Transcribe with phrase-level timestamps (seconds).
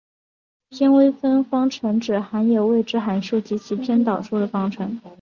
[0.69, 4.99] 偏微分方程指含有未知函数及其偏导数的方程。